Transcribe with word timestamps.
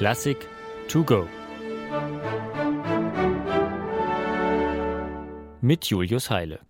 Klassik 0.00 0.48
to 0.88 1.04
go. 1.04 1.28
Mit 5.60 5.84
Julius 5.84 6.30
Heile. 6.30 6.60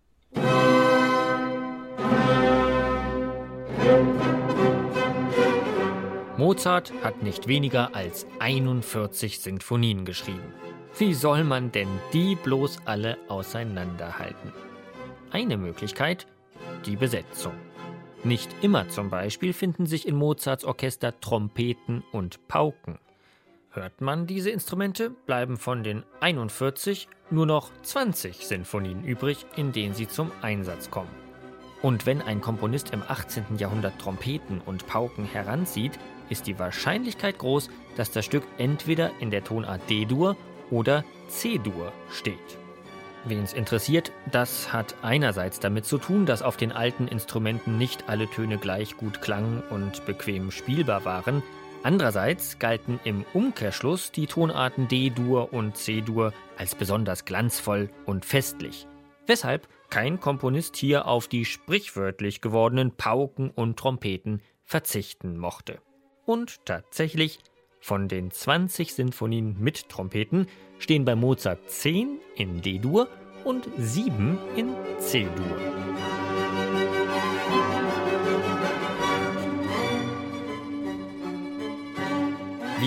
Mozart 6.39 6.93
hat 7.05 7.23
nicht 7.23 7.47
weniger 7.47 7.95
als 7.95 8.27
41 8.41 9.39
Sinfonien 9.39 10.05
geschrieben. 10.05 10.53
Wie 10.99 11.15
soll 11.15 11.45
man 11.45 11.71
denn 11.71 12.01
die 12.13 12.35
bloß 12.35 12.79
alle 12.85 13.17
auseinanderhalten? 13.29 14.53
Eine 15.31 15.57
Möglichkeit, 15.57 16.27
die 16.85 16.97
Besetzung. 16.97 17.55
Nicht 18.25 18.51
immer 18.61 18.89
zum 18.89 19.09
Beispiel 19.09 19.53
finden 19.53 19.87
sich 19.87 20.09
in 20.09 20.17
Mozarts 20.17 20.65
Orchester 20.65 21.21
Trompeten 21.21 22.03
und 22.11 22.49
Pauken. 22.49 22.99
Hört 23.73 24.01
man 24.01 24.27
diese 24.27 24.51
Instrumente, 24.51 25.11
bleiben 25.11 25.57
von 25.57 25.85
den 25.85 26.03
41 26.19 27.07
nur 27.31 27.47
noch 27.47 27.71
20 27.83 28.45
Sinfonien 28.45 29.05
übrig, 29.05 29.47
in 29.55 29.71
denen 29.71 29.95
sie 29.95 30.09
zum 30.09 30.33
Einsatz 30.43 30.91
kommen. 30.91 31.11
Und 31.81 32.05
wenn 32.05 32.21
ein 32.21 32.41
Komponist 32.41 32.93
im 32.93 33.05
18. 33.07 33.59
Jahrhundert 33.59 33.97
Trompeten 34.01 34.61
und 34.61 34.89
Pauken 34.89 35.25
heranzieht, 35.25 35.93
ist 36.29 36.49
die 36.49 36.59
Wahrscheinlichkeit 36.59 37.39
groß, 37.39 37.71
dass 37.97 38.11
das 38.11 38.25
Stück 38.25 38.43
entweder 38.59 39.13
in 39.21 39.31
der 39.31 39.45
Tonart 39.45 39.89
D-Dur 39.89 40.37
oder 40.73 41.05
C-Dur 41.29 41.93
steht. 42.11 42.59
Wen 43.25 43.45
es 43.45 43.53
interessiert, 43.53 44.11
das 44.33 44.73
hat 44.73 44.97
einerseits 45.03 45.61
damit 45.61 45.85
zu 45.85 45.99
tun, 45.99 46.27
dass 46.27 46.43
auf 46.43 46.57
den 46.57 46.73
alten 46.73 47.07
Instrumenten 47.07 47.79
nicht 47.79 48.09
alle 48.09 48.29
Töne 48.29 48.59
gleich 48.59 48.97
gut 48.97 49.23
klangen 49.23 49.63
und 49.71 50.07
bequem 50.07 50.51
spielbar 50.51 51.05
waren. 51.05 51.45
Andererseits 51.83 52.59
galten 52.59 53.01
im 53.05 53.25
Umkehrschluss 53.33 54.13
die 54.13 54.27
Tonarten 54.27 54.87
D-Dur 54.89 55.53
und 55.53 55.77
C-Dur 55.77 56.35
als 56.59 56.75
besonders 56.75 57.25
glanzvoll 57.25 57.89
und 58.05 58.27
festlich. 58.27 58.87
Weshalb 59.27 59.67
kein 59.89 60.21
Komponist 60.21 60.77
hier 60.77 61.07
auf 61.07 61.27
die 61.27 61.45
sprichwörtlich 61.45 62.43
gewordenen 62.43 62.93
Pauken 62.93 63.51
und 63.51 63.79
Trompeten 63.79 64.43
verzichten 64.65 65.39
mochte. 65.39 65.81
Und 66.27 66.65
tatsächlich 66.67 67.39
von 67.81 68.09
den 68.09 68.31
20 68.31 68.93
Sinfonien 68.95 69.57
mit 69.59 69.89
Trompeten 69.89 70.49
stehen 70.79 71.07
bei 71.07 71.17
Mozart 71.17 71.71
10 71.71 72.21
in 72.37 72.61
D-Dur 72.61 73.09
und 73.45 73.69
7 73.79 74.39
in 74.55 74.75
C-Dur. 74.99 76.30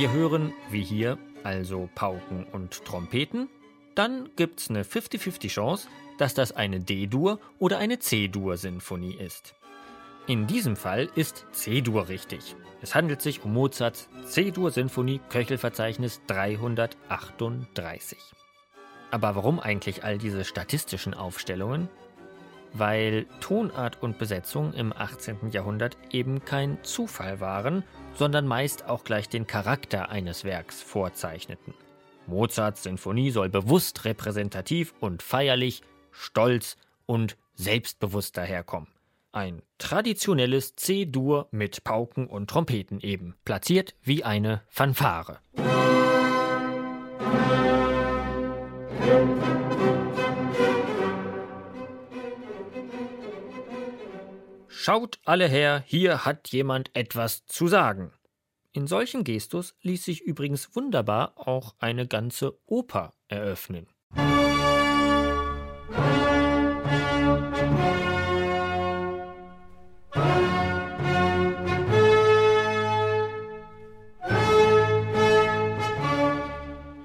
Wir 0.03 0.11
hören, 0.11 0.51
wie 0.69 0.83
hier, 0.83 1.17
also 1.43 1.89
Pauken 1.95 2.43
und 2.51 2.83
Trompeten. 2.83 3.47
Dann 3.95 4.29
gibt's 4.35 4.69
eine 4.69 4.83
50-50 4.83 5.47
Chance, 5.47 5.87
dass 6.17 6.33
das 6.33 6.51
eine 6.51 6.81
D-Dur 6.81 7.39
oder 7.57 7.77
eine 7.77 7.99
C-Dur-Sinfonie 7.99 9.15
ist. 9.15 9.55
In 10.27 10.45
diesem 10.45 10.75
Fall 10.75 11.07
ist 11.15 11.45
C-Dur 11.53 12.09
richtig. 12.09 12.57
Es 12.81 12.95
handelt 12.95 13.21
sich 13.21 13.45
um 13.45 13.53
Mozarts 13.53 14.09
C-Dur-Sinfonie 14.25 15.21
Köchelverzeichnis 15.29 16.19
338. 16.27 18.17
Aber 19.09 19.37
warum 19.37 19.61
eigentlich 19.61 20.03
all 20.03 20.17
diese 20.17 20.43
statistischen 20.43 21.13
Aufstellungen? 21.13 21.87
Weil 22.73 23.25
Tonart 23.39 24.01
und 24.01 24.17
Besetzung 24.17 24.73
im 24.73 24.93
18. 24.93 25.51
Jahrhundert 25.51 25.97
eben 26.11 26.43
kein 26.43 26.83
Zufall 26.83 27.39
waren, 27.39 27.83
sondern 28.15 28.47
meist 28.47 28.89
auch 28.89 29.03
gleich 29.03 29.29
den 29.29 29.47
Charakter 29.47 30.09
eines 30.09 30.43
Werks 30.43 30.81
vorzeichneten. 30.81 31.73
Mozarts 32.25 32.83
Sinfonie 32.83 33.31
soll 33.31 33.49
bewusst 33.49 34.05
repräsentativ 34.05 34.93
und 34.99 35.21
feierlich, 35.21 35.81
stolz 36.11 36.77
und 37.05 37.37
selbstbewusst 37.53 38.37
daherkommen. 38.37 38.87
Ein 39.31 39.63
traditionelles 39.79 40.75
C-Dur 40.75 41.47
mit 41.51 41.83
Pauken 41.83 42.27
und 42.27 42.49
Trompeten 42.49 42.99
eben, 43.01 43.35
platziert 43.45 43.95
wie 44.03 44.23
eine 44.23 44.61
Fanfare. 44.69 45.39
Schaut 54.75 55.19
alle 55.23 55.47
her, 55.47 55.83
hier 55.85 56.25
hat 56.25 56.49
jemand 56.49 56.89
etwas 56.95 57.45
zu 57.45 57.67
sagen. 57.67 58.11
In 58.71 58.87
solchen 58.87 59.23
Gestus 59.23 59.75
ließ 59.83 60.03
sich 60.03 60.21
übrigens 60.21 60.75
wunderbar 60.75 61.33
auch 61.35 61.75
eine 61.77 62.07
ganze 62.07 62.57
Oper 62.65 63.13
eröffnen. 63.27 63.87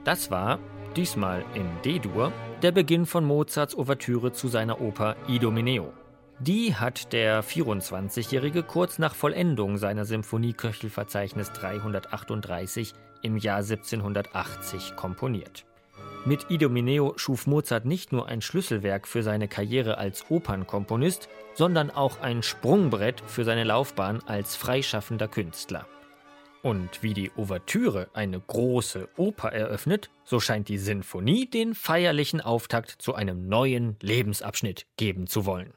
Das 0.05 0.31
war, 0.31 0.59
diesmal 0.97 1.45
in 1.55 1.69
D-Dur, 1.85 2.33
der 2.63 2.73
Beginn 2.73 3.05
von 3.05 3.27
Mozarts 3.27 3.77
Ouvertüre 3.77 4.33
zu 4.33 4.49
seiner 4.49 4.81
Oper 4.81 5.17
Idomeneo. 5.29 5.93
Die 6.41 6.77
hat 6.77 7.13
der 7.13 7.43
24-Jährige 7.43 8.63
kurz 8.63 9.01
nach 9.01 9.17
Vollendung 9.17 9.77
seiner 9.77 10.05
Symphonie 10.05 10.53
Köchelverzeichnis 10.53 11.51
338 11.51 12.95
im 13.23 13.37
Jahr 13.37 13.59
1780 13.59 14.95
komponiert. 14.95 15.65
Mit 16.25 16.49
Idomeneo 16.49 17.15
schuf 17.17 17.49
Mozart 17.49 17.87
nicht 17.87 18.13
nur 18.13 18.29
ein 18.29 18.41
Schlüsselwerk 18.41 19.09
für 19.09 19.25
seine 19.25 19.49
Karriere 19.49 19.99
als 19.99 20.31
Opernkomponist, 20.31 21.29
sondern 21.55 21.91
auch 21.91 22.21
ein 22.21 22.45
Sprungbrett 22.45 23.21
für 23.27 23.43
seine 23.45 23.65
Laufbahn 23.65 24.21
als 24.27 24.55
freischaffender 24.55 25.27
Künstler. 25.27 25.89
Und 26.63 27.03
wie 27.03 27.15
die 27.15 27.33
Ouvertüre 27.37 28.11
eine 28.15 28.39
große 28.39 29.09
Oper 29.17 29.53
eröffnet, 29.53 30.09
so 30.23 30.39
scheint 30.39 30.69
die 30.69 30.79
Sinfonie 30.79 31.51
den 31.51 31.75
feierlichen 31.75 32.41
Auftakt 32.41 32.91
zu 32.91 33.15
einem 33.15 33.49
neuen 33.49 33.97
Lebensabschnitt 34.03 34.87
geben 34.97 35.27
zu 35.27 35.45
wollen. 35.45 35.73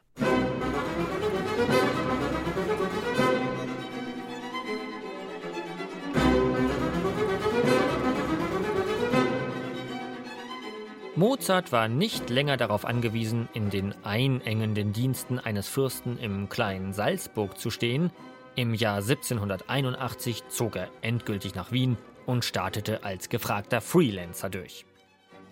Mozart 11.15 11.73
war 11.73 11.89
nicht 11.89 12.29
länger 12.29 12.55
darauf 12.55 12.85
angewiesen, 12.85 13.49
in 13.53 13.69
den 13.69 13.93
einengenden 14.05 14.93
Diensten 14.93 15.39
eines 15.39 15.67
Fürsten 15.67 16.17
im 16.17 16.47
kleinen 16.47 16.93
Salzburg 16.93 17.57
zu 17.59 17.69
stehen, 17.69 18.11
im 18.55 18.73
Jahr 18.73 18.97
1781 18.97 20.47
zog 20.47 20.77
er 20.77 20.89
endgültig 21.01 21.53
nach 21.53 21.71
Wien 21.73 21.97
und 22.25 22.45
startete 22.45 23.03
als 23.03 23.27
gefragter 23.27 23.81
Freelancer 23.81 24.49
durch. 24.49 24.85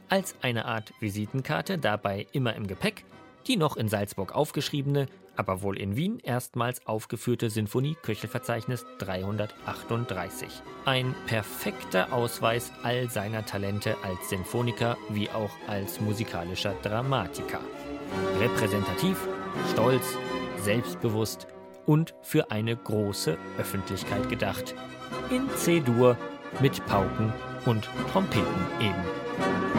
Als 0.08 0.36
eine 0.42 0.64
Art 0.64 0.94
Visitenkarte 1.02 1.78
dabei 1.78 2.26
immer 2.32 2.56
im 2.56 2.66
Gepäck 2.66 3.04
die 3.48 3.58
noch 3.58 3.78
in 3.78 3.90
Salzburg 3.90 4.34
aufgeschriebene, 4.34 5.08
aber 5.36 5.62
wohl 5.62 5.80
in 5.80 5.96
Wien 5.96 6.20
erstmals 6.20 6.86
aufgeführte 6.86 7.50
Sinfonie 7.50 7.96
Köchelverzeichnis 8.02 8.86
338. 8.98 10.50
Ein 10.86 11.16
perfekter 11.28 12.12
Ausweis 12.12 12.72
all 12.84 13.10
seiner 13.10 13.46
Talente 13.46 13.96
als 14.04 14.30
Sinfoniker 14.30 14.98
wie 15.10 15.30
auch 15.30 15.52
als 15.68 16.02
musikalischer 16.02 16.74
Dramatiker. 16.82 17.62
Repräsentativ, 18.40 19.18
stolz, 19.72 20.18
selbstbewusst 20.62 21.48
und 21.86 22.14
für 22.22 22.52
eine 22.52 22.76
große 22.76 23.38
Öffentlichkeit 23.58 24.30
gedacht. 24.30 24.76
In 25.30 25.50
C-Dur 25.56 26.18
mit 26.60 26.86
Pauken 26.86 27.32
und 27.66 27.90
Trompeten 28.12 28.66
eben. 28.82 29.79